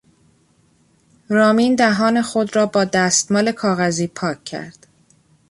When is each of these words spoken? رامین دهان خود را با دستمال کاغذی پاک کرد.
رامین 1.29 1.75
دهان 1.75 2.21
خود 2.21 2.55
را 2.55 2.65
با 2.65 2.85
دستمال 2.85 3.51
کاغذی 3.51 4.07
پاک 4.07 4.43
کرد. 4.43 4.87